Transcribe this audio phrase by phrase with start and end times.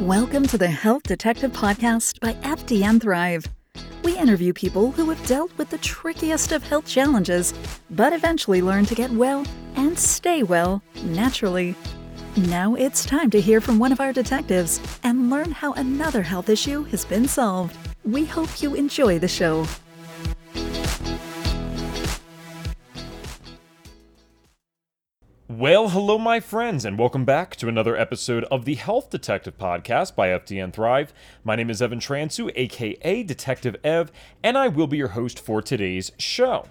[0.00, 3.44] Welcome to the Health Detective Podcast by FDN Thrive.
[4.02, 7.52] We interview people who have dealt with the trickiest of health challenges,
[7.90, 9.44] but eventually learn to get well
[9.76, 11.74] and stay well naturally.
[12.34, 16.48] Now it's time to hear from one of our detectives and learn how another health
[16.48, 17.76] issue has been solved.
[18.02, 19.66] We hope you enjoy the show.
[25.60, 30.16] Well, hello, my friends, and welcome back to another episode of the Health Detective Podcast
[30.16, 31.12] by FDN Thrive.
[31.44, 34.10] My name is Evan Transue, aka Detective Ev,
[34.42, 36.64] and I will be your host for today's show.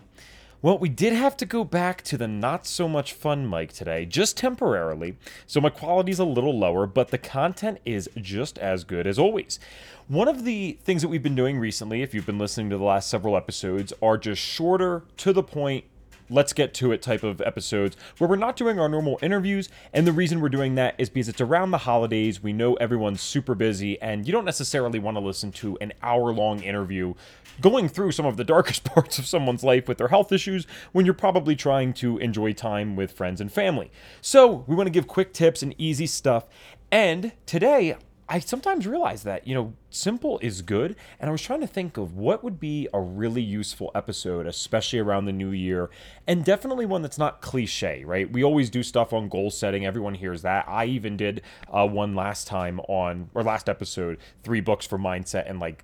[0.64, 4.08] Well, we did have to go back to the not so much fun mic today,
[4.08, 9.06] just temporarily, so my quality's a little lower, but the content is just as good
[9.06, 9.60] as always.
[10.08, 12.84] One of the things that we've been doing recently, if you've been listening to the
[12.84, 15.86] last several episodes, are just shorter, to the point,
[16.30, 19.70] let's get to it type of episodes where we're not doing our normal interviews.
[19.94, 22.42] And the reason we're doing that is because it's around the holidays.
[22.42, 26.32] We know everyone's super busy, and you don't necessarily want to listen to an hour
[26.32, 27.14] long interview
[27.62, 31.06] going through some of the darkest parts of someone's life with their health issues when
[31.06, 33.92] you're probably trying to enjoy time with friends and family.
[34.22, 36.46] So, we want to give quick tips and easy stuff.
[36.92, 37.96] And today,
[38.32, 40.96] I sometimes realize that, you know, simple is good.
[41.20, 45.00] And I was trying to think of what would be a really useful episode, especially
[45.00, 45.90] around the new year,
[46.28, 48.32] and definitely one that's not cliche, right?
[48.32, 49.84] We always do stuff on goal setting.
[49.84, 50.66] Everyone hears that.
[50.68, 51.42] I even did
[51.74, 55.84] uh, one last time on, or last episode, three books for mindset and like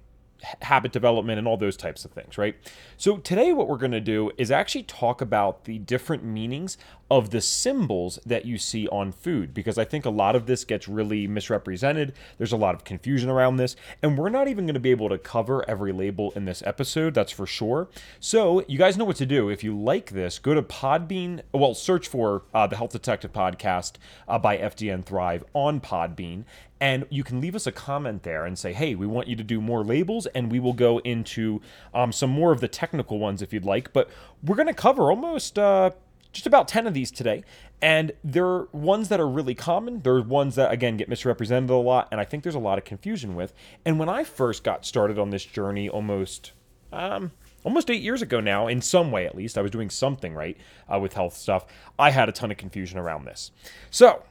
[0.61, 2.55] habit development and all those types of things, right?
[2.97, 6.77] So today what we're going to do is actually talk about the different meanings
[7.09, 10.63] of the symbols that you see on food because I think a lot of this
[10.63, 12.13] gets really misrepresented.
[12.38, 15.09] There's a lot of confusion around this, and we're not even going to be able
[15.09, 17.89] to cover every label in this episode, that's for sure.
[18.19, 19.49] So, you guys know what to do.
[19.49, 23.93] If you like this, go to Podbean, well, search for uh, the Health Detective Podcast
[24.27, 26.45] uh, by FDN Thrive on Podbean,
[26.86, 29.44] and you can leave us a comment there and say, hey, we want you to
[29.44, 31.59] do more labels, and we will go into
[31.95, 33.91] um, some more of the technical ones if you'd like.
[33.91, 34.07] But
[34.44, 35.57] we're going to cover almost.
[35.57, 35.91] Uh,
[36.31, 37.46] just about 10 of these today.
[37.81, 40.01] And there are ones that are really common.
[40.01, 42.09] There are ones that, again, get misrepresented a lot.
[42.12, 43.53] And I think there's a lot of confusion with.
[43.85, 46.52] And when I first got started on this journey almost,
[46.91, 47.31] um,
[47.63, 50.57] almost eight years ago now, in some way at least, I was doing something right
[50.94, 51.66] uh, with health stuff.
[51.97, 53.52] I had a ton of confusion around this.
[53.90, 54.23] So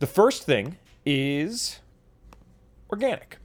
[0.00, 1.80] the first thing is
[2.90, 3.38] organic.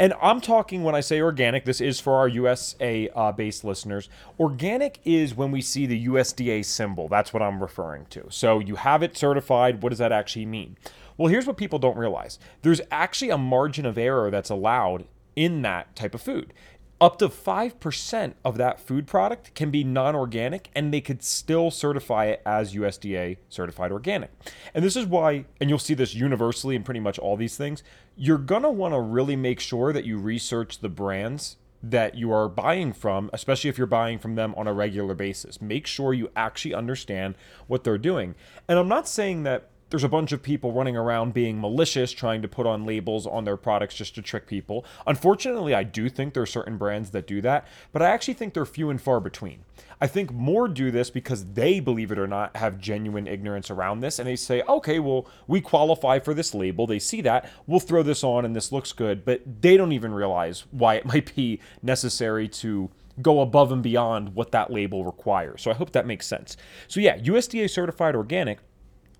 [0.00, 4.08] And I'm talking when I say organic, this is for our USA uh, based listeners.
[4.38, 7.08] Organic is when we see the USDA symbol.
[7.08, 8.26] That's what I'm referring to.
[8.30, 9.82] So you have it certified.
[9.82, 10.76] What does that actually mean?
[11.16, 15.04] Well, here's what people don't realize there's actually a margin of error that's allowed
[15.34, 16.52] in that type of food
[17.00, 21.70] up to 5% of that food product can be non organic and they could still
[21.70, 24.30] certify it as USDA certified organic.
[24.74, 27.82] And this is why, and you'll see this universally in pretty much all these things,
[28.16, 32.92] you're want to really make sure that you research the brands that you are buying
[32.92, 35.62] from, especially if you're buying from them on a regular basis.
[35.62, 37.36] Make sure you actually understand
[37.68, 38.34] what they're doing.
[38.66, 42.42] And I'm not saying that there's a bunch of people running around being malicious, trying
[42.42, 44.84] to put on labels on their products just to trick people.
[45.06, 48.54] Unfortunately, I do think there are certain brands that do that, but I actually think
[48.54, 49.64] they're few and far between.
[50.00, 54.00] I think more do this because they, believe it or not, have genuine ignorance around
[54.00, 56.86] this and they say, okay, well, we qualify for this label.
[56.86, 60.12] They see that, we'll throw this on and this looks good, but they don't even
[60.12, 65.62] realize why it might be necessary to go above and beyond what that label requires.
[65.62, 66.56] So I hope that makes sense.
[66.86, 68.58] So yeah, USDA certified organic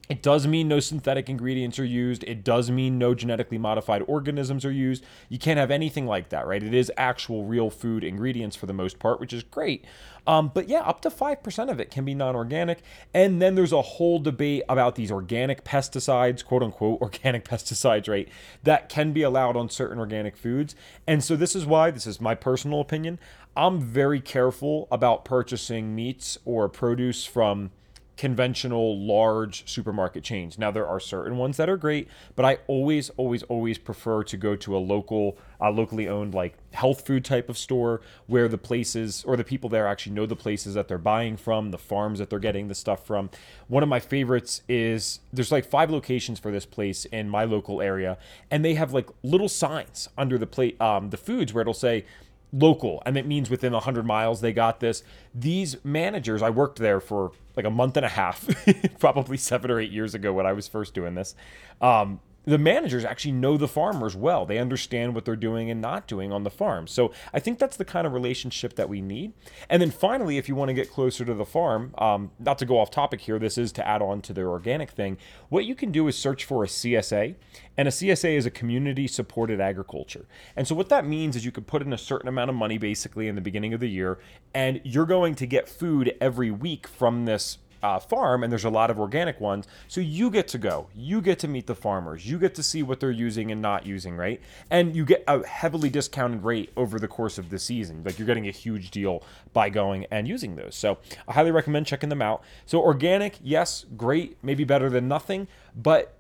[0.09, 2.25] it does mean no synthetic ingredients are used.
[2.25, 5.05] It does mean no genetically modified organisms are used.
[5.29, 6.63] You can't have anything like that, right?
[6.63, 9.85] It is actual real food ingredients for the most part, which is great.
[10.27, 12.81] Um, but yeah, up to 5% of it can be non organic.
[13.13, 18.29] And then there's a whole debate about these organic pesticides, quote unquote, organic pesticides, right?
[18.63, 20.75] That can be allowed on certain organic foods.
[21.07, 23.19] And so this is why, this is my personal opinion,
[23.57, 27.73] I'm very careful about purchasing meats or produce from
[28.19, 30.59] conventional large supermarket chains.
[30.59, 34.37] Now there are certain ones that are great, but I always, always, always prefer to
[34.37, 38.59] go to a local, uh, locally owned like health food type of store where the
[38.59, 42.19] places or the people there actually know the places that they're buying from, the farms
[42.19, 43.31] that they're getting the stuff from.
[43.69, 47.81] One of my favorites is there's like five locations for this place in my local
[47.81, 48.19] area,
[48.51, 52.05] and they have like little signs under the plate, um, the foods where it'll say
[52.53, 55.03] local and it means within 100 miles they got this.
[55.35, 58.49] These managers i worked there for like a month and a half
[58.99, 61.35] probably seven or eight years ago when i was first doing this.
[61.81, 64.47] Um, the managers actually know the farmers well.
[64.47, 66.87] They understand what they're doing and not doing on the farm.
[66.87, 69.35] So I think that's the kind of relationship that we need.
[69.69, 72.65] And then finally, if you want to get closer to the farm, um, not to
[72.65, 75.19] go off topic here, this is to add on to the organic thing.
[75.51, 77.35] What you can do is search for a CSA,
[77.77, 80.25] and a CSA is a community supported agriculture.
[80.57, 82.79] And so what that means is you could put in a certain amount of money
[82.79, 84.19] basically in the beginning of the year,
[84.55, 88.71] and you're going to get food every week from this uh, farm, and there's a
[88.71, 89.67] lot of organic ones.
[89.87, 92.83] So you get to go, you get to meet the farmers, you get to see
[92.83, 94.41] what they're using and not using, right?
[94.71, 98.03] And you get a heavily discounted rate over the course of the season.
[98.05, 99.23] Like you're getting a huge deal
[99.53, 100.75] by going and using those.
[100.75, 102.43] So I highly recommend checking them out.
[102.67, 106.15] So organic, yes, great, maybe better than nothing, but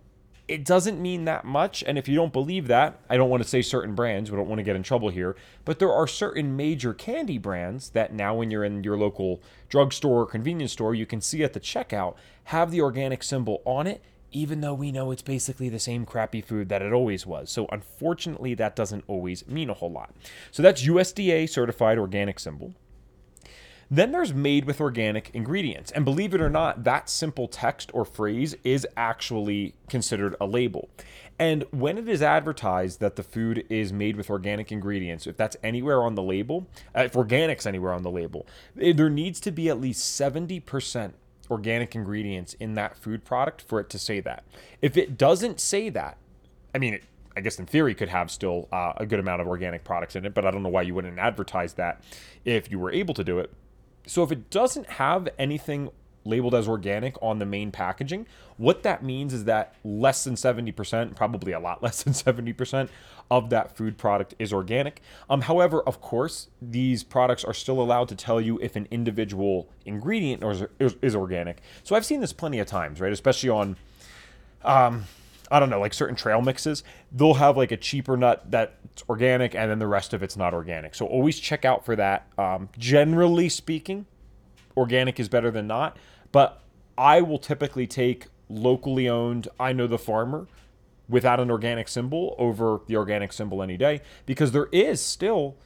[0.48, 1.84] it doesn't mean that much.
[1.86, 4.48] And if you don't believe that, I don't want to say certain brands, we don't
[4.48, 5.36] want to get in trouble here,
[5.66, 10.22] but there are certain major candy brands that now, when you're in your local drugstore
[10.22, 12.14] or convenience store, you can see at the checkout
[12.44, 14.02] have the organic symbol on it,
[14.32, 17.50] even though we know it's basically the same crappy food that it always was.
[17.50, 20.14] So, unfortunately, that doesn't always mean a whole lot.
[20.50, 22.74] So, that's USDA certified organic symbol.
[23.90, 25.90] Then there's made with organic ingredients.
[25.92, 30.90] And believe it or not, that simple text or phrase is actually considered a label.
[31.38, 35.56] And when it is advertised that the food is made with organic ingredients, if that's
[35.62, 38.46] anywhere on the label, uh, if organic's anywhere on the label,
[38.80, 41.12] eh, there needs to be at least 70%
[41.50, 44.44] organic ingredients in that food product for it to say that.
[44.82, 46.18] If it doesn't say that,
[46.74, 47.04] I mean, it,
[47.36, 50.26] I guess in theory could have still uh, a good amount of organic products in
[50.26, 52.02] it, but I don't know why you wouldn't advertise that
[52.44, 53.52] if you were able to do it.
[54.08, 55.90] So if it doesn't have anything
[56.24, 58.26] labeled as organic on the main packaging,
[58.56, 62.88] what that means is that less than 70%, probably a lot less than 70%
[63.30, 65.02] of that food product is organic.
[65.28, 69.68] Um, however, of course, these products are still allowed to tell you if an individual
[69.84, 71.60] ingredient is, is, is organic.
[71.84, 73.12] So I've seen this plenty of times, right?
[73.12, 73.76] Especially on
[74.64, 75.04] um,
[75.50, 79.54] I don't know, like certain trail mixes, they'll have like a cheaper nut that's organic
[79.54, 80.94] and then the rest of it's not organic.
[80.94, 82.26] So always check out for that.
[82.36, 84.06] Um, generally speaking,
[84.76, 85.96] organic is better than not,
[86.32, 86.62] but
[86.96, 90.46] I will typically take locally owned, I know the farmer
[91.08, 95.56] without an organic symbol over the organic symbol any day because there is still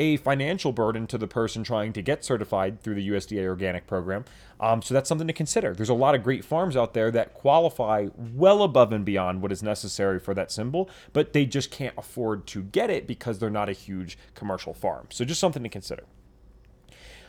[0.00, 4.24] a financial burden to the person trying to get certified through the USDA organic program.
[4.58, 5.74] Um, so that's something to consider.
[5.74, 9.52] There's a lot of great farms out there that qualify well above and beyond what
[9.52, 13.50] is necessary for that symbol, but they just can't afford to get it because they're
[13.50, 15.06] not a huge commercial farm.
[15.10, 16.04] So just something to consider.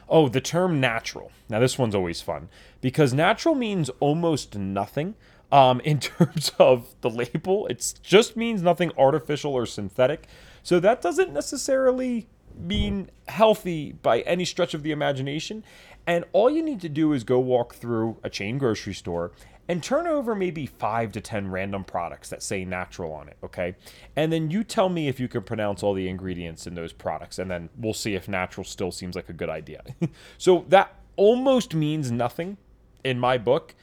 [0.07, 1.29] Oh, the term natural.
[1.49, 2.47] Now, this one's always fun
[2.79, 5.15] because natural means almost nothing.
[5.51, 10.27] Um, in terms of the label, it just means nothing artificial or synthetic.
[10.63, 12.29] So that doesn't necessarily
[12.67, 15.63] being healthy by any stretch of the imagination.
[16.07, 19.31] And all you need to do is go walk through a chain grocery store
[19.67, 23.75] and turn over maybe five to 10 random products that say natural on it, okay?
[24.15, 27.39] And then you tell me if you can pronounce all the ingredients in those products,
[27.39, 29.83] and then we'll see if natural still seems like a good idea.
[30.37, 32.57] so that almost means nothing
[33.03, 33.75] in my book,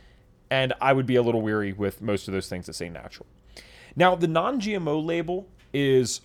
[0.51, 3.27] and I would be a little weary with most of those things that say natural.
[3.97, 6.21] Now, the non GMO label is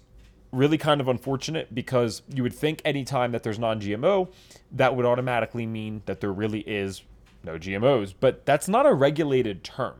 [0.53, 4.31] really kind of unfortunate because you would think anytime that there's non GMO,
[4.71, 7.01] that would automatically mean that there really is
[7.43, 8.13] no GMOs.
[8.17, 9.95] But that's not a regulated term.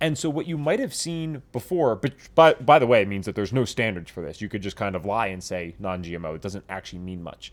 [0.00, 3.24] And so what you might have seen before, but by, by the way, it means
[3.26, 4.40] that there's no standards for this.
[4.40, 6.34] You could just kind of lie and say non GMO.
[6.34, 7.52] It doesn't actually mean much.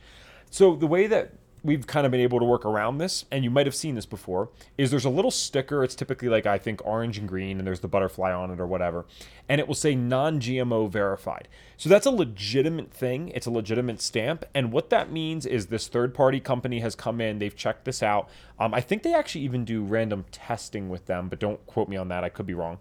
[0.49, 3.51] So the way that we've kind of been able to work around this, and you
[3.51, 5.83] might have seen this before, is there's a little sticker.
[5.83, 8.65] It's typically like I think orange and green, and there's the butterfly on it or
[8.65, 9.05] whatever,
[9.47, 11.47] and it will say non-GMO verified.
[11.77, 13.29] So that's a legitimate thing.
[13.29, 17.39] It's a legitimate stamp, and what that means is this third-party company has come in.
[17.39, 18.29] They've checked this out.
[18.59, 21.97] Um, I think they actually even do random testing with them, but don't quote me
[21.97, 22.23] on that.
[22.23, 22.79] I could be wrong.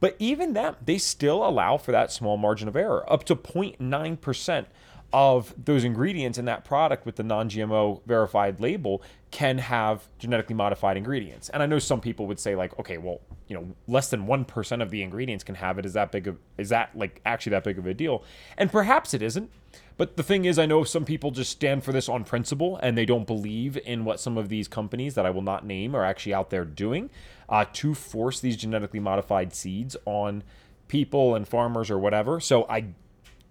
[0.00, 4.20] But even that, they still allow for that small margin of error, up to 0.9
[4.20, 4.68] percent
[5.12, 10.96] of those ingredients in that product with the non-GMO verified label can have genetically modified
[10.96, 11.48] ingredients.
[11.48, 14.82] And I know some people would say like, okay, well, you know, less than 1%
[14.82, 15.86] of the ingredients can have it.
[15.86, 18.22] Is that big of is that like actually that big of a deal?
[18.58, 19.50] And perhaps it isn't.
[19.96, 22.96] But the thing is, I know some people just stand for this on principle and
[22.96, 26.04] they don't believe in what some of these companies that I will not name are
[26.04, 27.10] actually out there doing
[27.48, 30.44] uh, to force these genetically modified seeds on
[30.86, 32.38] people and farmers or whatever.
[32.40, 32.86] So I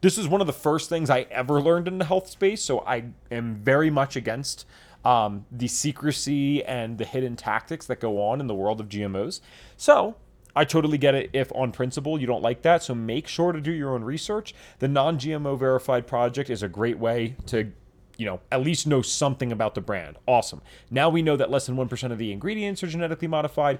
[0.01, 2.79] this is one of the first things I ever learned in the health space, so
[2.81, 4.65] I am very much against
[5.03, 9.39] um, the secrecy and the hidden tactics that go on in the world of GMOs.
[9.75, 10.15] So
[10.55, 12.83] I totally get it if on principle you don't like that.
[12.83, 14.53] So make sure to do your own research.
[14.79, 17.71] The non GMO verified project is a great way to
[18.17, 20.17] you know, at least know something about the brand.
[20.27, 20.63] Awesome.
[20.89, 23.77] Now we know that less than 1% of the ingredients are genetically modified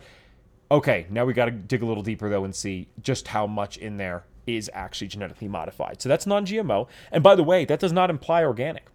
[0.70, 3.78] Okay, now we got to dig a little deeper though and see just how much
[3.78, 6.02] in there is actually genetically modified.
[6.02, 6.88] So that's non GMO.
[7.12, 8.86] And by the way, that does not imply organic,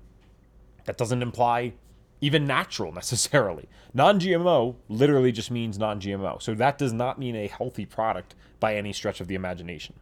[0.87, 1.75] that doesn't imply
[2.21, 3.69] even natural necessarily.
[3.95, 6.41] Non GMO literally just means non GMO.
[6.43, 9.95] So that does not mean a healthy product by any stretch of the imagination.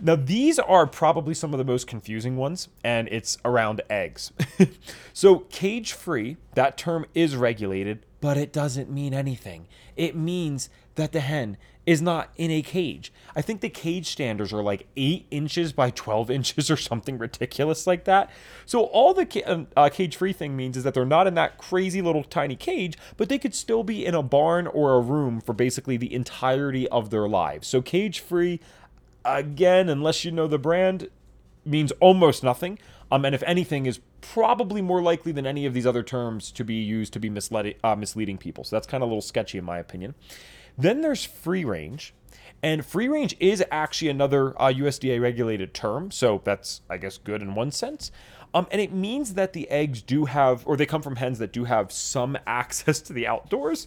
[0.00, 4.30] Now, these are probably some of the most confusing ones, and it's around eggs.
[5.14, 9.68] so, cage free, that term is regulated, but it doesn't mean anything.
[9.94, 11.56] It means that the hen
[11.86, 13.12] is not in a cage.
[13.36, 17.86] I think the cage standards are like 8 inches by 12 inches or something ridiculous
[17.86, 18.28] like that.
[18.64, 21.56] So, all the um, uh, cage free thing means is that they're not in that
[21.56, 25.40] crazy little tiny cage, but they could still be in a barn or a room
[25.40, 27.68] for basically the entirety of their lives.
[27.68, 28.58] So, cage free,
[29.24, 31.10] again, unless you know the brand,
[31.64, 32.78] means almost nothing.
[33.10, 36.64] Um, and if anything, is probably more likely than any of these other terms to
[36.64, 38.64] be used to be misled, uh, misleading people.
[38.64, 40.14] So that's kind of a little sketchy in my opinion.
[40.76, 42.14] Then there's free range.
[42.62, 46.10] And free range is actually another uh, USDA regulated term.
[46.10, 48.10] So that's, I guess, good in one sense.
[48.54, 51.52] Um, and it means that the eggs do have, or they come from hens that
[51.52, 53.86] do have some access to the outdoors.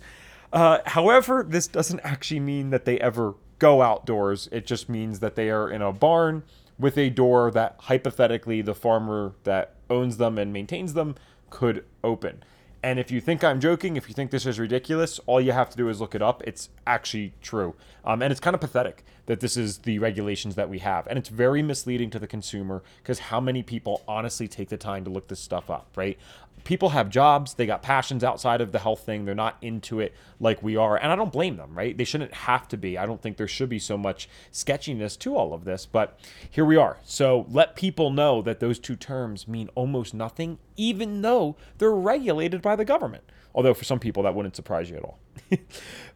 [0.54, 4.48] Uh, however, this doesn't actually mean that they ever go outdoors.
[4.52, 6.44] It just means that they are in a barn
[6.79, 11.15] with a door that hypothetically the farmer that owns them and maintains them
[11.50, 12.43] could open.
[12.81, 15.69] And if you think I'm joking, if you think this is ridiculous, all you have
[15.71, 16.41] to do is look it up.
[16.45, 17.75] It's actually true.
[18.05, 21.05] Um, and it's kind of pathetic that this is the regulations that we have.
[21.07, 25.03] And it's very misleading to the consumer because how many people honestly take the time
[25.03, 26.17] to look this stuff up, right?
[26.63, 29.25] People have jobs, they got passions outside of the health thing.
[29.25, 30.98] They're not into it like we are.
[30.98, 31.98] And I don't blame them, right?
[31.98, 32.98] They shouldn't have to be.
[32.98, 36.66] I don't think there should be so much sketchiness to all of this, but here
[36.66, 36.98] we are.
[37.04, 42.62] So let people know that those two terms mean almost nothing, even though they're regulated
[42.62, 43.24] by the government.
[43.56, 45.20] Although for some people that wouldn't surprise you at all.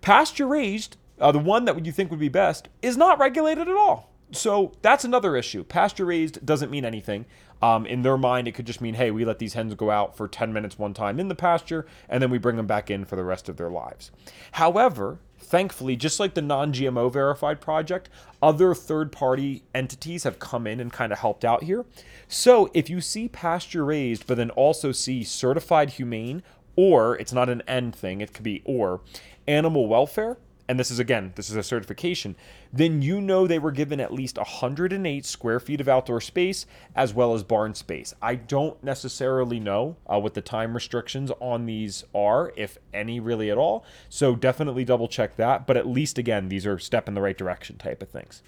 [0.02, 3.76] Pasture raised uh, the one that you think would be best is not regulated at
[3.76, 4.13] all.
[4.34, 5.64] So that's another issue.
[5.64, 7.26] Pasture raised doesn't mean anything.
[7.62, 10.18] Um, in their mind, it could just mean, hey, we let these hens go out
[10.18, 13.06] for 10 minutes one time in the pasture, and then we bring them back in
[13.06, 14.12] for the rest of their lives.
[14.54, 18.10] However, thankfully, just like the non GMO verified project,
[18.42, 21.86] other third party entities have come in and kind of helped out here.
[22.28, 26.44] So if you see pasture raised, but then also see certified humane,
[26.76, 29.00] or it's not an end thing, it could be or
[29.48, 30.38] animal welfare,
[30.74, 32.36] and this is again, this is a certification,
[32.72, 36.66] then you know they were given at least 108 square feet of outdoor space
[36.96, 38.16] as well as barn space.
[38.24, 43.52] I don't necessarily know uh, what the time restrictions on these are, if any really
[43.52, 43.86] at all.
[44.10, 45.68] So definitely double check that.
[45.68, 48.42] But at least again, these are step in the right direction type of things.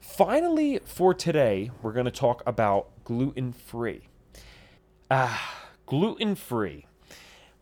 [0.00, 4.08] Finally, for today, we're going to talk about gluten free.
[5.10, 6.86] Ah, gluten free.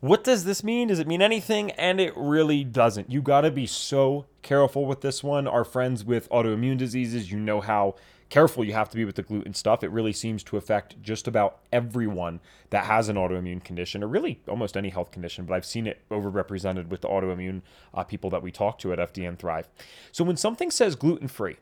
[0.01, 0.89] What does this mean?
[0.89, 1.71] Does it mean anything?
[1.71, 3.11] And it really doesn't.
[3.11, 5.47] You got to be so careful with this one.
[5.47, 7.95] Our friends with autoimmune diseases, you know how
[8.29, 9.83] careful you have to be with the gluten stuff.
[9.83, 14.41] It really seems to affect just about everyone that has an autoimmune condition, or really
[14.47, 17.61] almost any health condition, but I've seen it overrepresented with the autoimmune
[17.93, 19.69] uh, people that we talk to at FDN Thrive.
[20.11, 21.57] So when something says gluten free,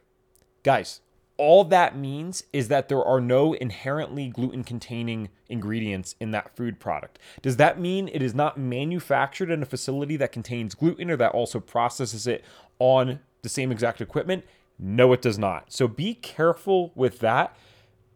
[0.63, 1.01] guys,
[1.37, 6.79] all that means is that there are no inherently gluten containing ingredients in that food
[6.79, 7.17] product.
[7.41, 11.31] Does that mean it is not manufactured in a facility that contains gluten or that
[11.31, 12.43] also processes it
[12.79, 14.45] on the same exact equipment?
[14.77, 15.71] No, it does not.
[15.71, 17.55] So be careful with that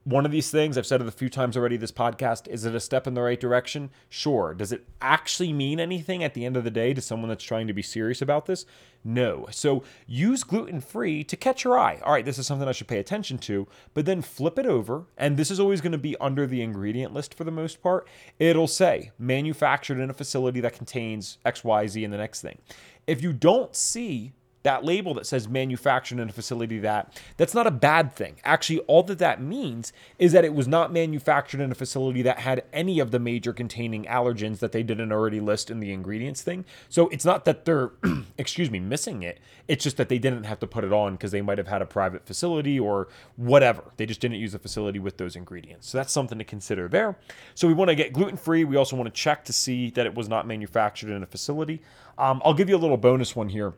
[0.07, 2.73] one of these things, I've said it a few times already this podcast, is it
[2.73, 3.89] a step in the right direction?
[4.07, 4.53] Sure.
[4.53, 7.67] Does it actually mean anything at the end of the day to someone that's trying
[7.67, 8.65] to be serious about this?
[9.03, 9.47] No.
[9.51, 11.99] So use gluten free to catch your eye.
[12.05, 15.07] All right, this is something I should pay attention to, but then flip it over,
[15.17, 18.07] and this is always going to be under the ingredient list for the most part.
[18.39, 22.59] It'll say manufactured in a facility that contains XYZ and the next thing.
[23.07, 24.31] If you don't see
[24.67, 28.35] that label that says manufactured in a facility that that's not a bad thing.
[28.43, 32.39] Actually, all that that means is that it was not manufactured in a facility that
[32.39, 36.41] had any of the major containing allergens that they didn't already list in the ingredients
[36.41, 36.65] thing.
[36.89, 37.91] So it's not that they're
[38.37, 39.39] excuse me, missing it.
[39.69, 41.81] It's just that they didn't have to put it on because they might have had
[41.81, 43.07] a private facility or
[43.37, 43.83] whatever.
[43.95, 45.87] They just didn't use a facility with those ingredients.
[45.87, 47.17] So that's something to consider there.
[47.55, 48.65] So we want to get gluten-free.
[48.65, 51.81] We also want to check to see that it was not manufactured in a facility.
[52.17, 53.73] Um, I'll give you a little bonus one here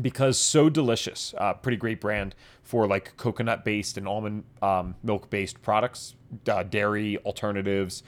[0.00, 1.34] because So Delicious.
[1.36, 6.14] Uh, pretty great brand for like coconut based and almond um, milk based products,
[6.48, 8.02] uh, dairy alternatives,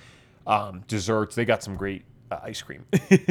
[0.47, 1.35] um, desserts.
[1.35, 2.85] They got some great uh, ice cream.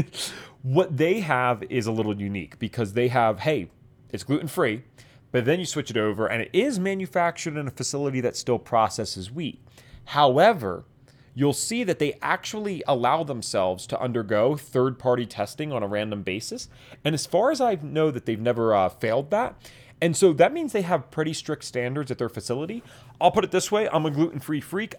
[0.64, 3.70] what they have is a little unique because they have, hey,
[4.12, 4.84] it's gluten free,
[5.32, 8.60] but then you switch it over and it is manufactured in a facility that still
[8.60, 9.62] processes wheat.
[10.06, 10.86] However,
[11.36, 16.24] you'll see that they actually allow themselves to undergo third party testing on a random
[16.24, 16.70] basis.
[17.04, 19.56] And as far as I know, that they've never uh, failed that.
[20.02, 22.82] And so that means they have pretty strict standards at their facility.
[23.22, 24.96] I'll put it this way I'm a gluten free freak.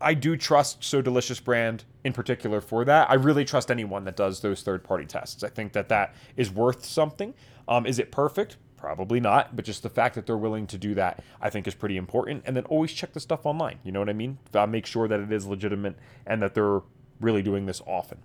[0.00, 3.10] I do trust So Delicious brand in particular for that.
[3.10, 5.42] I really trust anyone that does those third party tests.
[5.42, 7.32] I think that that is worth something.
[7.66, 8.58] Um, is it perfect?
[8.84, 11.74] Probably not, but just the fact that they're willing to do that, I think, is
[11.74, 12.42] pretty important.
[12.44, 13.78] And then always check the stuff online.
[13.82, 14.36] You know what I mean?
[14.52, 16.82] Uh, make sure that it is legitimate and that they're
[17.18, 18.18] really doing this often.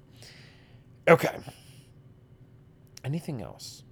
[1.07, 1.39] Okay.
[3.05, 3.83] Anything else?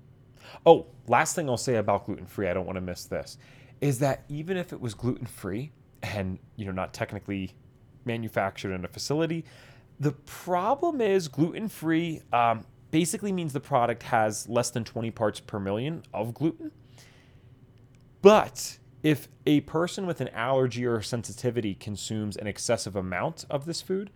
[0.65, 3.37] Oh, last thing I'll say about gluten free, I don't want to miss this,
[3.79, 5.71] is that even if it was gluten free
[6.03, 7.53] and, you know, not technically
[8.03, 9.45] manufactured in a facility,
[10.01, 15.39] the problem is gluten free um, basically means the product has less than 20 parts
[15.39, 16.71] per million of gluten.
[18.21, 23.81] But if a person with an allergy or sensitivity consumes an excessive amount of this
[23.81, 24.09] food,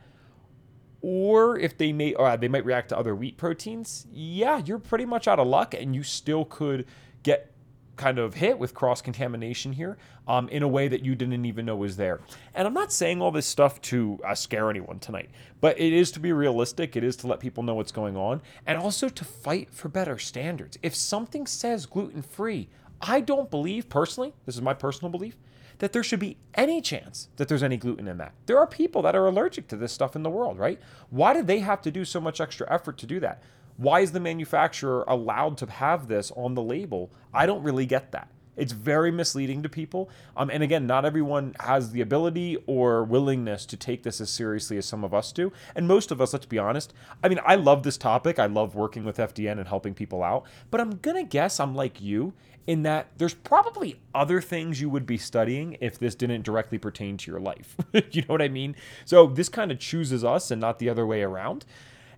[1.01, 5.05] or if they may uh, they might react to other wheat proteins, yeah, you're pretty
[5.05, 6.85] much out of luck, and you still could
[7.23, 7.50] get
[8.01, 9.95] kind of hit with cross contamination here
[10.27, 12.19] um, in a way that you didn't even know was there.
[12.55, 15.29] And I'm not saying all this stuff to uh, scare anyone tonight,
[15.61, 16.95] but it is to be realistic.
[16.95, 20.17] It is to let people know what's going on and also to fight for better
[20.17, 20.79] standards.
[20.81, 25.37] If something says gluten free, I don't believe personally, this is my personal belief,
[25.77, 28.33] that there should be any chance that there's any gluten in that.
[28.47, 30.79] There are people that are allergic to this stuff in the world, right?
[31.11, 33.43] Why do they have to do so much extra effort to do that?
[33.81, 37.11] Why is the manufacturer allowed to have this on the label?
[37.33, 38.27] I don't really get that.
[38.55, 40.07] It's very misleading to people.
[40.37, 44.77] Um, and again, not everyone has the ability or willingness to take this as seriously
[44.77, 45.51] as some of us do.
[45.75, 48.37] And most of us, let's be honest, I mean, I love this topic.
[48.37, 50.43] I love working with FDN and helping people out.
[50.69, 52.33] But I'm going to guess I'm like you
[52.67, 57.17] in that there's probably other things you would be studying if this didn't directly pertain
[57.17, 57.75] to your life.
[58.11, 58.75] you know what I mean?
[59.05, 61.65] So this kind of chooses us and not the other way around.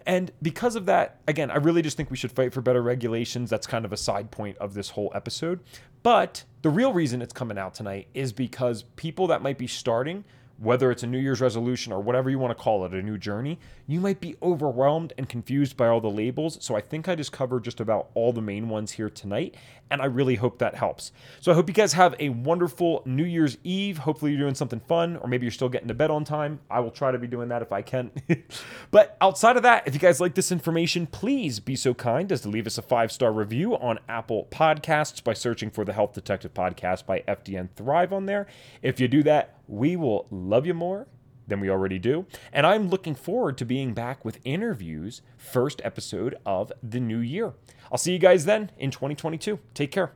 [0.05, 3.49] And because of that, again, I really just think we should fight for better regulations.
[3.49, 5.59] That's kind of a side point of this whole episode.
[6.01, 10.25] But the real reason it's coming out tonight is because people that might be starting
[10.57, 13.17] whether it's a New Year's resolution or whatever you want to call it, a new
[13.17, 16.57] journey, you might be overwhelmed and confused by all the labels.
[16.61, 19.55] So I think I just covered just about all the main ones here tonight,
[19.89, 21.11] and I really hope that helps.
[21.41, 23.97] So I hope you guys have a wonderful New Year's Eve.
[23.97, 26.59] Hopefully you're doing something fun, or maybe you're still getting to bed on time.
[26.69, 28.11] I will try to be doing that if I can.
[28.91, 32.41] but outside of that, if you guys like this information, please be so kind as
[32.41, 36.13] to leave us a five star review on Apple Podcasts by searching for the Health
[36.13, 38.47] Detective Podcast by FDN Thrive on there.
[38.81, 41.07] If you do that, we will love you more
[41.47, 42.25] than we already do.
[42.51, 47.53] And I'm looking forward to being back with interviews, first episode of the new year.
[47.91, 49.59] I'll see you guys then in 2022.
[49.73, 50.13] Take care.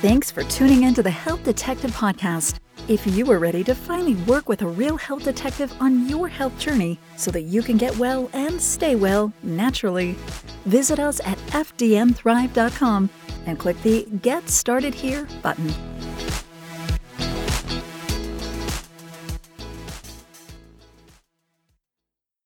[0.00, 2.58] Thanks for tuning in to the Health Detective Podcast.
[2.88, 6.56] If you are ready to finally work with a real health detective on your health
[6.58, 10.12] journey so that you can get well and stay well naturally,
[10.64, 13.10] visit us at fdnthrive.com
[13.46, 16.07] and click the Get Started Here button.